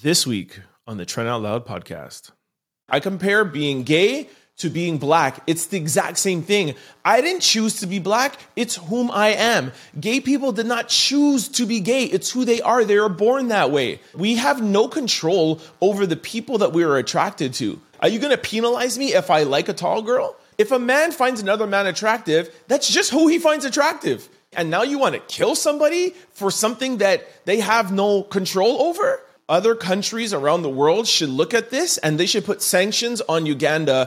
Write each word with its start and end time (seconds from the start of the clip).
This 0.00 0.28
week 0.28 0.60
on 0.86 0.96
the 0.96 1.04
Trent 1.04 1.28
Out 1.28 1.42
Loud 1.42 1.66
podcast, 1.66 2.30
I 2.88 3.00
compare 3.00 3.44
being 3.44 3.82
gay 3.82 4.28
to 4.58 4.70
being 4.70 4.98
black. 4.98 5.42
It's 5.48 5.66
the 5.66 5.76
exact 5.76 6.18
same 6.18 6.42
thing. 6.42 6.76
I 7.04 7.20
didn't 7.20 7.42
choose 7.42 7.80
to 7.80 7.88
be 7.88 7.98
black. 7.98 8.38
It's 8.54 8.76
whom 8.76 9.10
I 9.10 9.30
am. 9.30 9.72
Gay 9.98 10.20
people 10.20 10.52
did 10.52 10.66
not 10.66 10.86
choose 10.86 11.48
to 11.48 11.66
be 11.66 11.80
gay. 11.80 12.04
It's 12.04 12.30
who 12.30 12.44
they 12.44 12.60
are. 12.60 12.84
They 12.84 12.98
are 12.98 13.08
born 13.08 13.48
that 13.48 13.72
way. 13.72 13.98
We 14.14 14.36
have 14.36 14.62
no 14.62 14.86
control 14.86 15.60
over 15.80 16.06
the 16.06 16.16
people 16.16 16.58
that 16.58 16.72
we 16.72 16.84
are 16.84 16.96
attracted 16.96 17.52
to. 17.54 17.80
Are 17.98 18.08
you 18.08 18.20
going 18.20 18.30
to 18.30 18.38
penalize 18.38 18.96
me 18.98 19.14
if 19.14 19.30
I 19.30 19.42
like 19.42 19.68
a 19.68 19.72
tall 19.72 20.02
girl? 20.02 20.36
If 20.58 20.70
a 20.70 20.78
man 20.78 21.10
finds 21.10 21.40
another 21.40 21.66
man 21.66 21.88
attractive, 21.88 22.54
that's 22.68 22.88
just 22.88 23.10
who 23.10 23.26
he 23.26 23.40
finds 23.40 23.64
attractive. 23.64 24.28
And 24.52 24.70
now 24.70 24.84
you 24.84 25.00
want 25.00 25.16
to 25.16 25.20
kill 25.22 25.56
somebody 25.56 26.10
for 26.30 26.52
something 26.52 26.98
that 26.98 27.44
they 27.46 27.58
have 27.58 27.90
no 27.90 28.22
control 28.22 28.80
over? 28.82 29.22
Other 29.50 29.74
countries 29.74 30.34
around 30.34 30.60
the 30.60 30.68
world 30.68 31.08
should 31.08 31.30
look 31.30 31.54
at 31.54 31.70
this 31.70 31.96
and 31.96 32.20
they 32.20 32.26
should 32.26 32.44
put 32.44 32.60
sanctions 32.60 33.22
on 33.30 33.46
Uganda. 33.46 34.06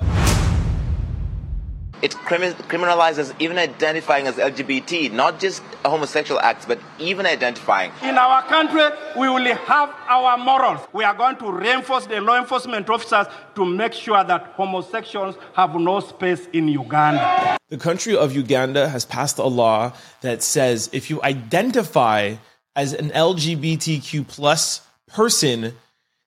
It 2.03 2.11
criminalizes 2.11 3.33
even 3.39 3.57
identifying 3.57 4.27
as 4.27 4.35
LGBT, 4.35 5.11
not 5.11 5.39
just 5.39 5.63
homosexual 5.83 6.39
acts, 6.39 6.67
but 6.67 6.77
even 6.99 7.25
identifying. 7.25 7.91
In 8.03 8.19
our 8.19 8.43
country, 8.43 8.83
we 9.17 9.29
will 9.29 9.43
have 9.55 9.89
our 10.07 10.37
morals. 10.37 10.81
We 10.93 11.03
are 11.05 11.15
going 11.15 11.37
to 11.37 11.51
reinforce 11.51 12.05
the 12.05 12.21
law 12.21 12.37
enforcement 12.37 12.87
officers 12.87 13.25
to 13.55 13.65
make 13.65 13.93
sure 13.93 14.23
that 14.23 14.53
homosexuals 14.55 15.37
have 15.55 15.73
no 15.73 16.01
space 16.01 16.45
in 16.53 16.67
Uganda. 16.67 17.57
The 17.69 17.77
country 17.79 18.15
of 18.15 18.35
Uganda 18.35 18.89
has 18.89 19.05
passed 19.05 19.39
a 19.39 19.47
law 19.47 19.93
that 20.21 20.43
says 20.43 20.91
if 20.93 21.09
you 21.09 21.19
identify 21.23 22.35
as 22.75 22.93
an 22.93 23.09
LGBTQ 23.09 24.27
plus 24.27 24.81
person, 25.13 25.73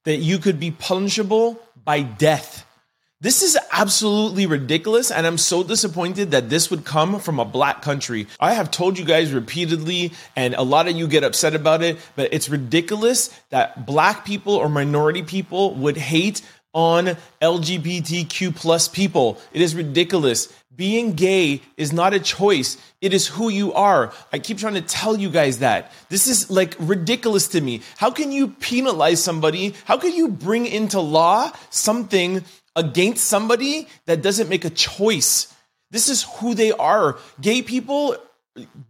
that 0.04 0.16
you 0.16 0.38
could 0.38 0.60
be 0.60 0.70
punishable 0.70 1.60
by 1.84 2.02
death. 2.02 2.66
This 3.20 3.42
is 3.42 3.56
absolutely 3.72 4.44
ridiculous, 4.44 5.10
and 5.10 5.26
I'm 5.26 5.38
so 5.38 5.62
disappointed 5.62 6.32
that 6.32 6.50
this 6.50 6.70
would 6.70 6.84
come 6.84 7.20
from 7.20 7.40
a 7.40 7.44
black 7.46 7.80
country. 7.80 8.26
I 8.38 8.52
have 8.52 8.70
told 8.70 8.98
you 8.98 9.04
guys 9.06 9.32
repeatedly, 9.32 10.12
and 10.36 10.52
a 10.52 10.62
lot 10.62 10.88
of 10.88 10.96
you 10.96 11.08
get 11.08 11.24
upset 11.24 11.54
about 11.54 11.82
it, 11.82 11.96
but 12.16 12.34
it's 12.34 12.50
ridiculous 12.50 13.28
that 13.48 13.86
black 13.86 14.26
people 14.26 14.54
or 14.54 14.68
minority 14.68 15.22
people 15.22 15.74
would 15.76 15.96
hate 15.96 16.42
on 16.74 17.16
LGBTQ 17.40 18.54
plus 18.54 18.88
people. 18.88 19.38
It 19.52 19.62
is 19.62 19.74
ridiculous. 19.74 20.52
Being 20.76 21.12
gay 21.12 21.62
is 21.76 21.92
not 21.92 22.14
a 22.14 22.18
choice. 22.18 22.76
It 23.00 23.14
is 23.14 23.28
who 23.28 23.48
you 23.48 23.72
are. 23.74 24.12
I 24.32 24.40
keep 24.40 24.58
trying 24.58 24.74
to 24.74 24.82
tell 24.82 25.16
you 25.16 25.30
guys 25.30 25.60
that. 25.60 25.92
This 26.08 26.26
is 26.26 26.50
like 26.50 26.74
ridiculous 26.80 27.48
to 27.48 27.60
me. 27.60 27.80
How 27.96 28.10
can 28.10 28.32
you 28.32 28.48
penalize 28.48 29.22
somebody? 29.22 29.74
How 29.84 29.96
can 29.96 30.12
you 30.14 30.28
bring 30.28 30.66
into 30.66 31.00
law 31.00 31.52
something 31.70 32.44
against 32.74 33.24
somebody 33.24 33.86
that 34.06 34.20
doesn't 34.20 34.48
make 34.48 34.64
a 34.64 34.70
choice? 34.70 35.54
This 35.92 36.08
is 36.08 36.24
who 36.24 36.54
they 36.54 36.72
are. 36.72 37.18
Gay 37.40 37.62
people, 37.62 38.16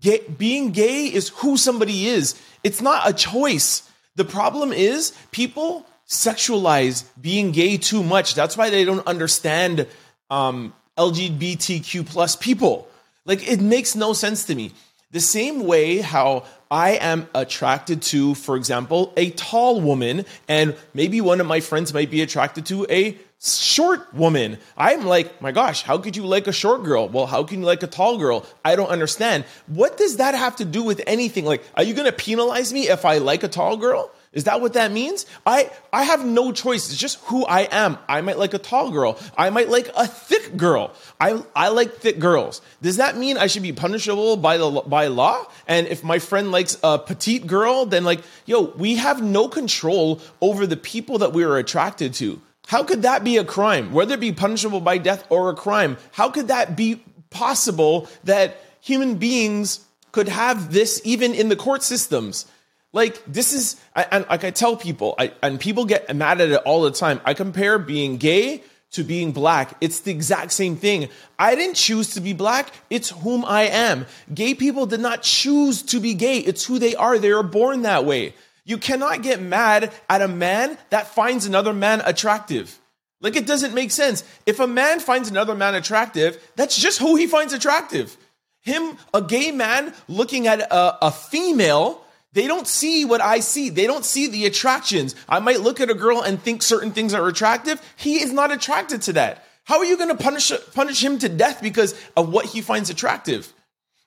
gay, 0.01 0.21
being 0.39 0.71
gay 0.71 1.05
is 1.05 1.29
who 1.29 1.59
somebody 1.59 2.07
is. 2.07 2.41
It's 2.62 2.81
not 2.81 3.07
a 3.07 3.12
choice. 3.12 3.83
The 4.17 4.25
problem 4.25 4.73
is 4.73 5.12
people 5.33 5.85
sexualize 6.08 7.05
being 7.20 7.52
gay 7.52 7.77
too 7.77 8.02
much. 8.02 8.34
That's 8.34 8.56
why 8.56 8.70
they 8.70 8.84
don't 8.84 9.06
understand 9.06 9.86
um, 10.30 10.74
LGBTQ 10.97 12.06
plus 12.06 12.36
people. 12.36 12.88
Like 13.24 13.48
it 13.48 13.60
makes 13.60 13.94
no 13.94 14.12
sense 14.12 14.44
to 14.47 14.55
me. 14.55 14.72
The 15.10 15.20
same 15.20 15.64
way 15.64 15.98
how 15.98 16.44
I 16.70 16.92
am 16.92 17.28
attracted 17.34 18.02
to, 18.02 18.34
for 18.34 18.56
example, 18.56 19.12
a 19.16 19.30
tall 19.30 19.80
woman, 19.80 20.25
and 20.48 20.75
maybe 20.92 21.20
one 21.20 21.41
of 21.41 21.47
my 21.47 21.60
friends 21.60 21.94
might 21.94 22.10
be 22.10 22.20
attracted 22.20 22.66
to 22.66 22.84
a 22.91 23.16
short 23.45 24.12
woman. 24.14 24.59
I'm 24.77 25.05
like, 25.05 25.41
my 25.42 25.53
gosh, 25.53 25.83
how 25.83 25.98
could 25.98 26.17
you 26.17 26.25
like 26.25 26.47
a 26.47 26.53
short 26.53 26.83
girl? 26.83 27.09
Well, 27.09 27.27
how 27.27 27.45
can 27.45 27.61
you 27.61 27.67
like 27.67 27.83
a 27.83 27.87
tall 27.87 28.19
girl? 28.19 28.47
I 28.65 28.77
don't 28.77 28.88
understand. 28.88 29.44
What 29.66 29.97
does 29.99 30.16
that 30.16 30.34
have 30.34 30.56
to 30.56 30.65
do 30.65 30.82
with 30.82 31.03
anything? 31.06 31.44
Like, 31.44 31.62
are 31.77 31.82
you 31.82 31.94
going 31.94 32.06
to 32.06 32.12
penalize 32.12 32.72
me 32.72 32.88
if 32.88 33.05
I 33.05 33.19
like 33.19 33.43
a 33.43 33.49
tall 33.49 33.77
girl? 33.77 34.10
Is 34.32 34.44
that 34.44 34.60
what 34.60 34.72
that 34.72 34.91
means? 34.91 35.27
I, 35.47 35.71
I 35.93 36.03
have 36.03 36.25
no 36.25 36.50
choice. 36.50 36.91
It's 36.91 36.99
just 36.99 37.21
who 37.27 37.47
I 37.47 37.69
am. 37.71 37.97
I 38.09 38.21
might 38.21 38.37
like 38.37 38.53
a 38.53 38.59
tall 38.59 38.91
girl. 38.91 39.16
I 39.38 39.50
might 39.50 39.69
like 39.69 39.88
a 39.97 40.09
thick 40.09 40.56
girl. 40.56 40.93
I, 41.21 41.41
I 41.55 41.69
like 41.69 41.94
thick 41.94 42.19
girls. 42.19 42.61
Does 42.82 42.97
that 42.97 43.16
mean 43.16 43.38
I 43.38 43.47
should 43.47 43.62
be 43.62 43.72
punishable 43.72 44.37
by 44.37 44.56
the 44.56 44.71
by 44.71 45.06
law? 45.06 45.47
And 45.69 45.87
if 45.87 46.03
my 46.03 46.19
friend 46.19 46.50
likes 46.50 46.76
a 46.82 46.99
petite 46.99 47.47
girl, 47.47 47.87
then 47.87 48.03
like, 48.03 48.22
yo, 48.44 48.62
we 48.62 48.97
have 48.97 49.22
no 49.22 49.49
control 49.49 50.21
over 50.41 50.66
the 50.66 50.76
people 50.76 51.19
that 51.19 51.32
we 51.32 51.44
are 51.44 51.56
attracted 51.56 52.15
to. 52.15 52.41
How 52.66 52.82
could 52.82 53.02
that 53.02 53.25
be 53.25 53.36
a 53.36 53.44
crime? 53.44 53.92
Whether 53.92 54.14
it 54.14 54.20
be 54.20 54.32
punishable 54.32 54.80
by 54.80 54.98
death 54.98 55.26
or 55.28 55.50
a 55.50 55.54
crime, 55.54 55.97
how 56.12 56.30
could 56.30 56.48
that 56.48 56.76
be 56.76 57.02
possible 57.30 58.08
that 58.25 58.60
human 58.80 59.16
beings 59.16 59.84
could 60.12 60.28
have 60.28 60.72
this 60.72 61.00
even 61.04 61.34
in 61.34 61.48
the 61.48 61.56
court 61.56 61.82
systems? 61.82 62.47
Like 62.92 63.22
this 63.26 63.52
is, 63.52 63.80
and 63.94 64.25
like 64.30 64.44
I 64.44 64.50
tell 64.50 64.76
people, 64.76 65.14
I, 65.19 65.32
and 65.42 65.58
people 65.58 65.84
get 65.84 66.14
mad 66.14 66.41
at 66.41 66.50
it 66.50 66.62
all 66.64 66.82
the 66.82 66.92
time. 66.92 67.20
I 67.25 67.34
compare 67.34 67.78
being 67.78 68.16
gay 68.19 68.62
to 68.92 69.02
being 69.02 69.32
black. 69.32 69.76
It's 69.81 70.00
the 70.00 70.12
exact 70.12 70.52
same 70.52 70.76
thing. 70.76 71.08
I 71.36 71.56
didn't 71.56 71.75
choose 71.75 72.14
to 72.14 72.20
be 72.20 72.32
black. 72.32 72.72
It's 72.91 73.10
whom 73.10 73.44
I 73.44 73.62
am. 73.62 74.06
Gay 74.32 74.54
people 74.54 74.86
did 74.86 75.00
not 75.00 75.22
choose 75.22 75.82
to 75.82 75.98
be 75.98 76.14
gay. 76.14 76.38
It's 76.38 76.64
who 76.64 76.78
they 76.78 76.94
are. 76.94 77.19
They 77.19 77.32
are 77.32 77.42
born 77.42 77.82
that 77.82 78.04
way. 78.04 78.34
You 78.64 78.78
cannot 78.78 79.22
get 79.22 79.42
mad 79.42 79.92
at 80.08 80.22
a 80.22 80.28
man 80.28 80.78
that 80.91 81.08
finds 81.08 81.47
another 81.47 81.72
man 81.72 82.02
attractive. 82.04 82.78
Like 83.20 83.36
it 83.36 83.47
doesn't 83.47 83.75
make 83.75 83.91
sense. 83.91 84.25
If 84.47 84.60
a 84.60 84.66
man 84.66 85.00
finds 85.00 85.30
another 85.30 85.54
man 85.54 85.75
attractive, 85.75 86.42
that's 86.56 86.78
just 86.78 86.98
who 86.98 87.16
he 87.16 87.26
finds 87.26 87.52
attractive. 87.52 88.16
Him, 88.60 88.97
a 89.12 89.20
gay 89.20 89.50
man 89.50 89.92
looking 90.08 90.47
at 90.47 90.60
a, 90.60 91.06
a 91.06 91.10
female 91.10 92.04
they 92.34 92.48
don't 92.48 92.66
see 92.66 93.04
what 93.04 93.20
I 93.20 93.38
see. 93.38 93.70
They 93.70 93.86
don't 93.86 94.04
see 94.04 94.26
the 94.26 94.44
attractions. 94.44 95.14
I 95.28 95.38
might 95.38 95.60
look 95.60 95.81
at 95.81 95.88
a 95.88 95.94
girl 95.94 96.20
and 96.20 96.42
think 96.42 96.62
certain 96.62 96.91
things 96.91 97.14
are 97.14 97.26
attractive. 97.28 97.81
He 97.96 98.20
is 98.20 98.32
not 98.32 98.50
attracted 98.50 99.02
to 99.02 99.12
that. 99.14 99.44
How 99.62 99.78
are 99.78 99.84
you 99.84 99.96
going 99.96 100.14
to 100.14 100.20
punish 100.20 100.52
punish 100.75 101.02
him 101.02 101.19
to 101.20 101.28
death 101.28 101.62
because 101.62 101.94
of 102.16 102.32
what 102.32 102.46
he 102.46 102.60
finds 102.60 102.91
attractive? 102.91 103.52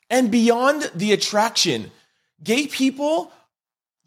And 0.10 0.30
beyond 0.30 0.92
the 0.94 1.14
attraction, 1.14 1.90
gay 2.44 2.68
people 2.68 3.32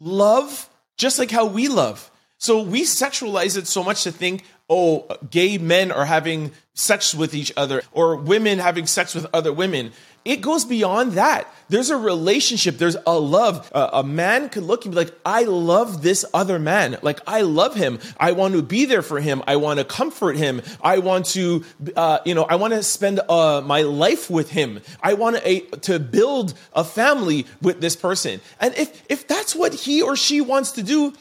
love 0.01 0.69
just 0.97 1.19
like 1.19 1.31
how 1.31 1.45
we 1.45 1.67
love. 1.67 2.11
So 2.41 2.63
we 2.63 2.81
sexualize 2.81 3.55
it 3.55 3.67
so 3.67 3.83
much 3.83 4.01
to 4.05 4.11
think, 4.11 4.43
oh, 4.67 5.05
gay 5.29 5.59
men 5.59 5.91
are 5.91 6.05
having 6.05 6.51
sex 6.73 7.13
with 7.13 7.35
each 7.35 7.53
other 7.55 7.83
or 7.91 8.15
women 8.15 8.57
having 8.57 8.87
sex 8.87 9.13
with 9.13 9.27
other 9.31 9.53
women. 9.53 9.91
It 10.25 10.41
goes 10.41 10.65
beyond 10.65 11.11
that. 11.13 11.47
There's 11.69 11.91
a 11.91 11.97
relationship, 11.97 12.79
there's 12.79 12.97
a 13.05 13.19
love. 13.19 13.69
Uh, 13.75 13.91
a 13.93 14.03
man 14.03 14.49
could 14.49 14.63
look 14.63 14.85
and 14.85 14.95
be 14.95 15.01
like, 15.01 15.13
I 15.23 15.43
love 15.43 16.01
this 16.01 16.25
other 16.33 16.57
man. 16.57 16.97
Like, 17.03 17.19
I 17.27 17.41
love 17.41 17.75
him. 17.75 17.99
I 18.19 18.31
want 18.31 18.55
to 18.55 18.63
be 18.63 18.85
there 18.85 19.03
for 19.03 19.19
him. 19.19 19.43
I 19.45 19.57
want 19.57 19.77
to 19.77 19.85
comfort 19.85 20.35
him. 20.35 20.63
I 20.81 20.97
want 20.97 21.27
to, 21.27 21.63
uh, 21.95 22.19
you 22.25 22.33
know, 22.33 22.45
I 22.45 22.55
want 22.55 22.73
to 22.73 22.81
spend 22.81 23.19
uh, 23.29 23.61
my 23.63 23.83
life 23.83 24.31
with 24.31 24.49
him. 24.49 24.81
I 24.99 25.13
want 25.13 25.37
to, 25.43 25.59
to 25.81 25.99
build 25.99 26.55
a 26.73 26.83
family 26.83 27.45
with 27.61 27.81
this 27.81 27.95
person. 27.95 28.41
And 28.59 28.73
if, 28.77 29.03
if 29.11 29.27
that's 29.27 29.53
what 29.55 29.75
he 29.75 30.01
or 30.01 30.15
she 30.15 30.41
wants 30.41 30.71
to 30.71 30.81
do, 30.81 31.13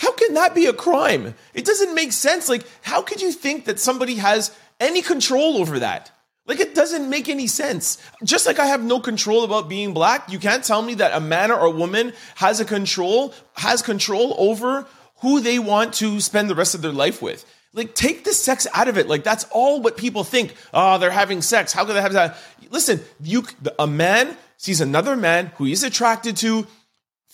how 0.00 0.12
can 0.12 0.32
that 0.32 0.54
be 0.54 0.64
a 0.64 0.72
crime? 0.72 1.34
It 1.52 1.66
doesn't 1.66 1.94
make 1.94 2.12
sense. 2.12 2.48
Like, 2.48 2.66
how 2.80 3.02
could 3.02 3.20
you 3.20 3.32
think 3.32 3.66
that 3.66 3.78
somebody 3.78 4.14
has 4.14 4.50
any 4.80 5.02
control 5.02 5.58
over 5.58 5.80
that? 5.80 6.10
Like 6.46 6.58
it 6.58 6.74
doesn't 6.74 7.10
make 7.10 7.28
any 7.28 7.46
sense. 7.46 7.98
Just 8.24 8.46
like 8.46 8.58
I 8.58 8.64
have 8.64 8.82
no 8.82 8.98
control 8.98 9.44
about 9.44 9.68
being 9.68 9.92
black, 9.92 10.32
you 10.32 10.38
can't 10.38 10.64
tell 10.64 10.80
me 10.80 10.94
that 10.94 11.14
a 11.14 11.20
man 11.20 11.50
or 11.50 11.66
a 11.66 11.70
woman 11.70 12.14
has 12.36 12.60
a 12.60 12.64
control 12.64 13.34
has 13.56 13.82
control 13.82 14.34
over 14.38 14.86
who 15.16 15.42
they 15.42 15.58
want 15.58 15.92
to 15.94 16.18
spend 16.18 16.48
the 16.48 16.54
rest 16.54 16.74
of 16.74 16.80
their 16.80 16.92
life 16.92 17.20
with. 17.20 17.44
Like 17.74 17.94
take 17.94 18.24
the 18.24 18.32
sex 18.32 18.66
out 18.72 18.88
of 18.88 18.96
it. 18.96 19.06
Like 19.06 19.22
that's 19.22 19.44
all 19.52 19.82
what 19.82 19.98
people 19.98 20.24
think. 20.24 20.54
Oh, 20.72 20.96
they're 20.96 21.10
having 21.10 21.42
sex. 21.42 21.74
How 21.74 21.84
could 21.84 21.94
they 21.94 22.00
have 22.00 22.14
that? 22.14 22.38
Listen, 22.70 23.00
you 23.22 23.44
a 23.78 23.86
man 23.86 24.34
sees 24.56 24.80
another 24.80 25.14
man 25.14 25.52
who 25.56 25.64
he's 25.66 25.82
attracted 25.82 26.38
to 26.38 26.66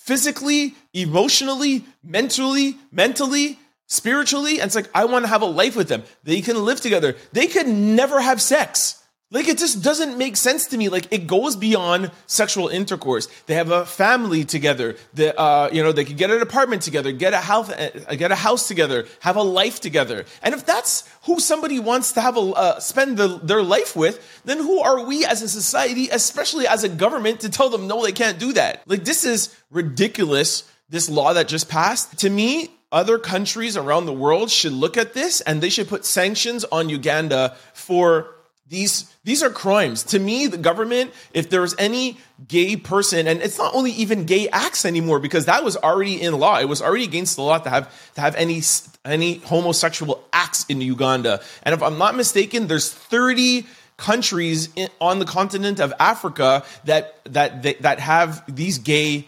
physically, 0.06 0.75
emotionally, 0.94 1.85
mentally, 2.05 2.76
mentally, 2.93 3.58
spiritually, 3.88 4.61
and 4.61 4.69
it's 4.69 4.76
like 4.76 4.88
I 4.94 5.05
want 5.05 5.25
to 5.25 5.29
have 5.29 5.43
a 5.43 5.47
life 5.47 5.75
with 5.75 5.88
them. 5.88 6.05
They 6.23 6.41
can 6.41 6.64
live 6.64 6.81
together. 6.81 7.17
They 7.32 7.49
could 7.49 7.67
never 7.67 8.20
have 8.20 8.41
sex. 8.41 9.03
Like 9.32 9.49
it 9.49 9.58
just 9.58 9.82
doesn't 9.82 10.17
make 10.17 10.37
sense 10.37 10.67
to 10.69 10.76
me. 10.78 10.88
Like 10.88 11.12
it 11.12 11.26
goes 11.26 11.56
beyond 11.56 12.12
sexual 12.28 12.69
intercourse. 12.69 13.26
They 13.46 13.55
have 13.55 13.73
a 13.73 13.84
family 13.84 14.44
together. 14.44 14.94
That 15.14 15.37
uh, 15.37 15.69
you 15.73 15.82
know 15.82 15.90
they 15.90 16.05
could 16.05 16.17
get 16.17 16.31
an 16.31 16.40
apartment 16.40 16.82
together, 16.82 17.11
get 17.11 17.34
a 17.34 17.38
house, 17.38 17.69
uh, 17.69 18.14
get 18.17 18.31
a 18.31 18.37
house 18.37 18.69
together, 18.69 19.06
have 19.20 19.34
a 19.34 19.43
life 19.43 19.81
together. 19.81 20.26
And 20.43 20.55
if 20.55 20.64
that's 20.64 21.08
who 21.25 21.40
somebody 21.40 21.81
wants 21.81 22.12
to 22.12 22.20
have 22.20 22.37
a 22.37 22.40
uh, 22.40 22.78
spend 22.78 23.17
the, 23.17 23.38
their 23.43 23.64
life 23.64 23.96
with, 23.96 24.40
then 24.44 24.58
who 24.58 24.81
are 24.81 25.05
we 25.05 25.25
as 25.25 25.43
a 25.43 25.49
society, 25.49 26.08
especially 26.11 26.69
as 26.69 26.84
a 26.84 26.88
government, 26.88 27.40
to 27.40 27.49
tell 27.49 27.69
them 27.69 27.88
no, 27.88 28.05
they 28.05 28.12
can't 28.12 28.38
do 28.38 28.52
that? 28.52 28.82
Like 28.87 29.05
this 29.05 29.25
is 29.25 29.55
ridiculous. 29.73 30.70
This 30.88 31.11
law 31.11 31.32
that 31.32 31.49
just 31.49 31.69
passed 31.69 32.20
to 32.20 32.31
me 32.31 32.70
other 32.93 33.19
countries 33.19 33.76
around 33.76 34.06
the 34.06 34.12
world 34.12 34.50
should 34.50 34.73
look 34.73 34.96
at 34.96 35.14
this 35.14 35.40
and 35.40 35.61
they 35.61 35.69
should 35.69 35.88
put 35.88 36.05
sanctions 36.05 36.64
on 36.64 36.88
Uganda 36.88 37.56
for 37.75 38.36
these 38.68 39.14
these 39.22 39.42
are 39.42 39.50
crimes. 39.50 40.02
To 40.04 40.18
me 40.18 40.46
the 40.46 40.56
government 40.56 41.12
if 41.32 41.48
there's 41.50 41.74
any 41.78 42.18
gay 42.48 42.76
person 42.76 43.28
and 43.28 43.40
it's 43.40 43.58
not 43.58 43.74
only 43.74 43.92
even 43.92 44.24
gay 44.24 44.48
acts 44.48 44.84
anymore 44.84 45.20
because 45.20 45.46
that 45.46 45.62
was 45.62 45.76
already 45.76 46.20
in 46.20 46.36
law. 46.38 46.58
It 46.58 46.68
was 46.68 46.82
already 46.82 47.04
against 47.04 47.36
the 47.36 47.42
law 47.42 47.58
to 47.58 47.70
have 47.70 48.14
to 48.14 48.20
have 48.20 48.34
any 48.34 48.62
any 49.04 49.38
homosexual 49.38 50.24
acts 50.32 50.66
in 50.68 50.80
Uganda. 50.80 51.40
And 51.62 51.74
if 51.74 51.82
i'm 51.82 51.98
not 51.98 52.16
mistaken 52.16 52.66
there's 52.66 52.92
30 52.92 53.66
countries 53.96 54.68
in, 54.74 54.88
on 55.00 55.20
the 55.20 55.24
continent 55.24 55.80
of 55.80 55.92
africa 55.98 56.64
that 56.84 57.18
that 57.24 57.62
that, 57.62 57.82
that 57.82 58.00
have 58.00 58.42
these 58.52 58.78
gay 58.78 59.26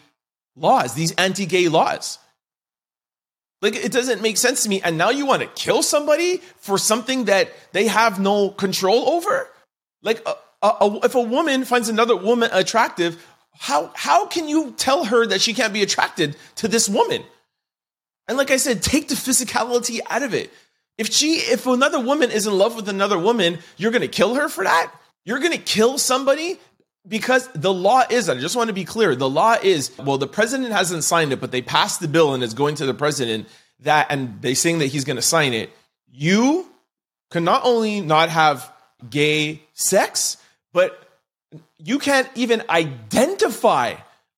laws 0.56 0.94
these 0.94 1.12
anti-gay 1.12 1.68
laws 1.68 2.18
like 3.60 3.74
it 3.74 3.92
doesn't 3.92 4.22
make 4.22 4.36
sense 4.36 4.62
to 4.62 4.68
me. 4.68 4.80
And 4.82 4.96
now 4.96 5.10
you 5.10 5.26
want 5.26 5.42
to 5.42 5.48
kill 5.48 5.82
somebody 5.82 6.38
for 6.58 6.78
something 6.78 7.24
that 7.24 7.50
they 7.72 7.88
have 7.88 8.20
no 8.20 8.50
control 8.50 9.08
over? 9.10 9.48
Like 10.02 10.22
a, 10.26 10.34
a, 10.62 10.68
a, 10.80 11.00
if 11.04 11.14
a 11.14 11.20
woman 11.20 11.64
finds 11.64 11.88
another 11.88 12.16
woman 12.16 12.50
attractive, 12.52 13.24
how 13.58 13.90
how 13.94 14.26
can 14.26 14.48
you 14.48 14.72
tell 14.76 15.04
her 15.04 15.26
that 15.26 15.40
she 15.40 15.54
can't 15.54 15.72
be 15.72 15.82
attracted 15.82 16.36
to 16.56 16.68
this 16.68 16.88
woman? 16.88 17.24
And 18.28 18.38
like 18.38 18.50
I 18.50 18.58
said, 18.58 18.82
take 18.82 19.08
the 19.08 19.14
physicality 19.14 20.00
out 20.08 20.22
of 20.22 20.34
it. 20.34 20.52
If 20.96 21.12
she 21.12 21.36
if 21.36 21.66
another 21.66 22.00
woman 22.00 22.30
is 22.30 22.46
in 22.46 22.56
love 22.56 22.76
with 22.76 22.88
another 22.88 23.18
woman, 23.18 23.58
you're 23.76 23.90
going 23.90 24.02
to 24.02 24.08
kill 24.08 24.36
her 24.36 24.48
for 24.48 24.64
that? 24.64 24.92
You're 25.24 25.40
going 25.40 25.52
to 25.52 25.58
kill 25.58 25.98
somebody 25.98 26.58
because 27.08 27.48
the 27.54 27.72
law 27.72 28.02
is, 28.08 28.28
I 28.28 28.38
just 28.38 28.56
want 28.56 28.68
to 28.68 28.74
be 28.74 28.84
clear, 28.84 29.16
the 29.16 29.28
law 29.28 29.56
is, 29.62 29.90
well, 29.98 30.18
the 30.18 30.26
president 30.26 30.72
hasn't 30.72 31.04
signed 31.04 31.32
it, 31.32 31.40
but 31.40 31.50
they 31.50 31.62
passed 31.62 32.00
the 32.00 32.08
bill 32.08 32.34
and 32.34 32.42
it's 32.42 32.54
going 32.54 32.74
to 32.76 32.86
the 32.86 32.94
president 32.94 33.48
that, 33.80 34.08
and 34.10 34.40
they 34.42 34.54
saying 34.54 34.80
that 34.80 34.86
he's 34.86 35.04
going 35.04 35.16
to 35.16 35.22
sign 35.22 35.54
it. 35.54 35.70
You 36.10 36.66
can 37.30 37.44
not 37.44 37.62
only 37.64 38.00
not 38.00 38.28
have 38.28 38.70
gay 39.08 39.62
sex, 39.74 40.36
but 40.72 41.02
you 41.78 41.98
can't 41.98 42.28
even 42.34 42.62
identify, 42.68 43.94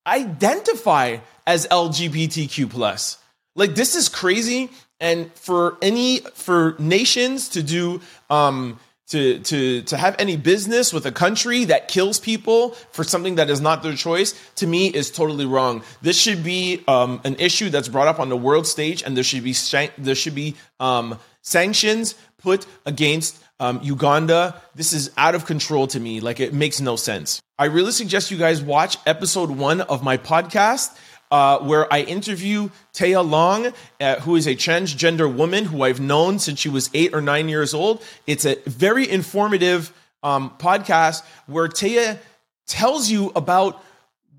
identify 0.07 1.19
as 1.47 1.67
LGBTQ 1.67 2.71
plus. 2.71 3.19
Like 3.57 3.75
this 3.75 3.97
is 3.97 4.09
crazy. 4.09 4.71
And 5.01 5.33
for 5.35 5.79
any, 5.81 6.19
for 6.35 6.77
nations 6.79 7.49
to 7.51 7.63
do, 7.63 8.03
um, 8.29 8.79
to 9.11 9.41
to 9.41 9.83
to 9.83 9.97
have 9.97 10.17
any 10.19 10.37
business 10.37 10.93
with 10.93 11.05
a 11.05 11.13
country 11.13 11.65
that 11.67 11.89
kills 11.89 12.19
people 12.19 12.71
for 12.93 13.05
something 13.05 13.35
that 13.37 13.51
is 13.51 13.61
not 13.61 13.83
their 13.83 13.95
choice 13.95 14.35
to 14.57 14.67
me 14.67 14.89
is 14.89 15.11
totally 15.11 15.47
wrong. 15.47 15.83
This 16.01 16.19
should 16.19 16.43
be 16.43 16.83
um, 16.89 17.21
an 17.25 17.37
issue 17.39 17.71
that's 17.71 17.89
brought 17.89 18.09
up 18.09 18.19
on 18.19 18.29
the 18.29 18.37
world 18.37 18.67
stage, 18.67 19.03
and 19.03 19.17
there 19.17 19.25
should 19.25 19.45
be 19.45 19.55
there 19.99 20.15
should 20.15 20.35
be 20.35 20.57
um, 20.79 21.19
sanctions 21.43 22.15
put 22.39 22.67
against 22.87 23.43
um, 23.59 23.81
Uganda. 23.83 24.61
This 24.75 24.93
is 24.93 25.11
out 25.17 25.35
of 25.35 25.45
control 25.45 25.87
to 25.89 26.01
me. 26.01 26.21
Like 26.21 26.41
it 26.41 26.55
makes 26.55 26.81
no 26.81 26.97
sense. 26.97 27.41
I 27.59 27.67
really 27.67 27.93
suggest 27.93 28.31
you 28.31 28.39
guys 28.39 28.63
watch 28.63 28.97
episode 29.07 29.51
one 29.51 29.83
of 29.83 30.03
my 30.03 30.17
podcast 30.17 30.97
uh, 31.31 31.59
where 31.61 31.93
I 31.93 32.01
interview 32.01 32.71
Taya 32.93 33.29
Long, 33.29 33.73
uh, 34.01 34.17
who 34.21 34.37
is 34.37 34.47
a 34.47 34.55
transgender 34.55 35.33
woman 35.33 35.67
who 35.67 35.83
I've 35.83 36.01
known 36.01 36.39
since 36.39 36.59
she 36.59 36.69
was 36.69 36.91
eight 36.95 37.15
or 37.15 37.21
nine 37.21 37.49
years 37.49 37.73
old. 37.75 38.03
It's 38.27 38.45
a 38.45 38.57
very 38.67 39.09
informative 39.09 39.93
um, 40.23 40.51
podcast 40.59 41.25
where 41.47 41.69
Taya 41.69 42.19
tells 42.67 43.11
you 43.11 43.33
about 43.35 43.83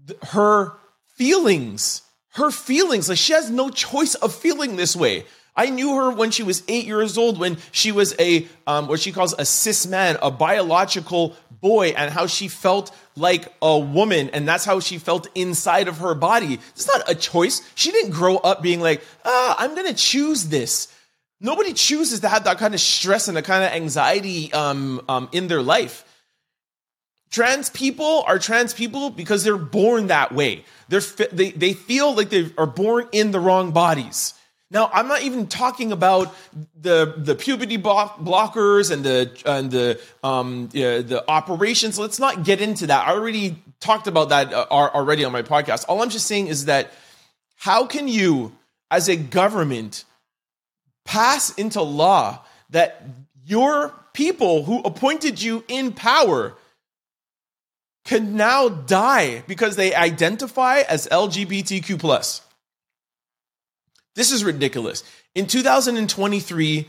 th- 0.07 0.19
her 0.31 0.73
feelings. 1.15 2.01
Her 2.33 2.51
feelings. 2.51 3.09
Like 3.09 3.17
she 3.17 3.33
has 3.33 3.49
no 3.49 3.69
choice 3.69 4.15
of 4.15 4.33
feeling 4.33 4.75
this 4.75 4.95
way. 4.95 5.25
I 5.55 5.69
knew 5.69 5.95
her 5.95 6.11
when 6.11 6.31
she 6.31 6.43
was 6.43 6.63
eight 6.67 6.85
years 6.85 7.17
old, 7.17 7.37
when 7.37 7.57
she 7.71 7.91
was 7.91 8.15
a 8.19 8.47
um, 8.65 8.87
what 8.87 9.01
she 9.01 9.11
calls 9.11 9.35
a 9.37 9.45
cis 9.45 9.85
man, 9.85 10.17
a 10.21 10.31
biological 10.31 11.35
boy, 11.61 11.89
and 11.89 12.11
how 12.11 12.27
she 12.27 12.47
felt 12.47 12.95
like 13.15 13.47
a 13.61 13.77
woman, 13.77 14.29
and 14.33 14.47
that's 14.47 14.65
how 14.65 14.79
she 14.79 14.97
felt 14.97 15.27
inside 15.35 15.87
of 15.87 15.99
her 15.99 16.15
body. 16.15 16.59
It's 16.71 16.87
not 16.87 17.09
a 17.09 17.15
choice. 17.15 17.61
She 17.75 17.91
didn't 17.91 18.11
grow 18.11 18.37
up 18.37 18.61
being 18.61 18.81
like, 18.81 19.01
ah, 19.23 19.55
I'm 19.59 19.75
gonna 19.75 19.93
choose 19.93 20.49
this. 20.49 20.93
Nobody 21.39 21.73
chooses 21.73 22.19
to 22.19 22.29
have 22.29 22.43
that 22.43 22.59
kind 22.59 22.73
of 22.73 22.79
stress 22.79 23.27
and 23.27 23.35
that 23.37 23.45
kind 23.45 23.63
of 23.63 23.71
anxiety 23.71 24.53
um, 24.53 25.01
um, 25.09 25.29
in 25.31 25.47
their 25.47 25.61
life. 25.61 26.05
Trans 27.31 27.69
people 27.69 28.23
are 28.27 28.37
trans 28.37 28.73
people 28.73 29.09
because 29.09 29.43
they're 29.43 29.57
born 29.57 30.07
that 30.07 30.33
way. 30.33 30.65
They're, 30.89 30.99
they, 31.31 31.51
they 31.51 31.73
feel 31.73 32.13
like 32.13 32.29
they 32.29 32.51
are 32.57 32.67
born 32.67 33.07
in 33.11 33.31
the 33.31 33.39
wrong 33.39 33.71
bodies. 33.71 34.33
Now, 34.71 34.89
I'm 34.93 35.09
not 35.09 35.21
even 35.21 35.47
talking 35.47 35.91
about 35.91 36.33
the 36.79 37.13
the 37.17 37.35
puberty 37.35 37.77
blockers 37.77 38.89
and 38.89 39.03
the 39.03 39.29
and 39.45 39.69
the 39.69 39.99
um 40.23 40.69
the 40.69 41.23
operations. 41.27 41.99
Let's 41.99 42.19
not 42.19 42.45
get 42.45 42.61
into 42.61 42.87
that. 42.87 43.05
I 43.05 43.11
already 43.11 43.61
talked 43.81 44.07
about 44.07 44.29
that 44.29 44.53
uh, 44.53 44.67
already 44.71 45.25
on 45.25 45.33
my 45.33 45.41
podcast. 45.41 45.85
All 45.89 46.01
I'm 46.01 46.09
just 46.09 46.25
saying 46.25 46.47
is 46.47 46.65
that 46.65 46.93
how 47.57 47.85
can 47.85 48.07
you, 48.07 48.53
as 48.89 49.09
a 49.09 49.17
government, 49.17 50.05
pass 51.03 51.53
into 51.55 51.81
law 51.81 52.39
that 52.69 53.03
your 53.45 53.93
people 54.13 54.63
who 54.63 54.79
appointed 54.83 55.41
you 55.41 55.65
in 55.67 55.91
power 55.91 56.53
can 58.05 58.37
now 58.37 58.69
die 58.69 59.43
because 59.47 59.75
they 59.75 59.93
identify 59.93 60.79
as 60.79 61.07
LGBTQ 61.09 61.99
plus? 61.99 62.41
This 64.15 64.31
is 64.31 64.43
ridiculous. 64.43 65.03
In 65.35 65.47
2023, 65.47 66.87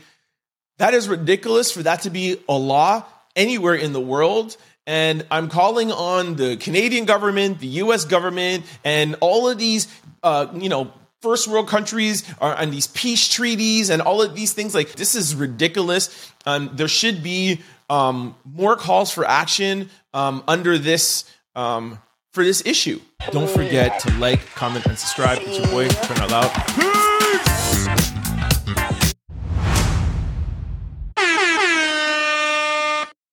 that 0.77 0.93
is 0.93 1.07
ridiculous 1.07 1.71
for 1.71 1.83
that 1.83 2.01
to 2.01 2.09
be 2.09 2.37
a 2.49 2.57
law 2.57 3.05
anywhere 3.35 3.75
in 3.75 3.93
the 3.93 4.01
world. 4.01 4.57
And 4.85 5.25
I'm 5.31 5.47
calling 5.49 5.91
on 5.91 6.35
the 6.35 6.57
Canadian 6.57 7.05
government, 7.05 7.59
the 7.59 7.67
US 7.67 8.05
government, 8.05 8.65
and 8.83 9.15
all 9.21 9.47
of 9.47 9.57
these, 9.57 9.87
uh, 10.23 10.47
you 10.53 10.67
know, 10.67 10.91
first 11.21 11.47
world 11.47 11.69
countries 11.69 12.29
are 12.41 12.53
on 12.53 12.69
these 12.69 12.87
peace 12.87 13.29
treaties 13.29 13.89
and 13.89 14.01
all 14.01 14.21
of 14.21 14.35
these 14.35 14.51
things. 14.51 14.75
Like, 14.75 14.93
this 14.93 15.15
is 15.15 15.35
ridiculous. 15.35 16.31
Um, 16.45 16.71
there 16.73 16.89
should 16.89 17.23
be 17.23 17.61
um, 17.89 18.35
more 18.43 18.75
calls 18.75 19.11
for 19.11 19.25
action 19.25 19.89
um, 20.13 20.43
under 20.47 20.77
this 20.77 21.23
um, 21.55 21.99
for 22.31 22.43
this 22.43 22.65
issue. 22.65 22.99
Don't 23.31 23.49
forget 23.49 23.99
to 24.01 24.11
like, 24.17 24.45
comment, 24.55 24.85
and 24.85 24.97
subscribe. 24.97 25.39
It's 25.43 25.59
your 25.59 25.67
boy, 25.67 25.87
Trent 25.87 26.19
Out 26.19 26.31
Loud. 26.31 26.92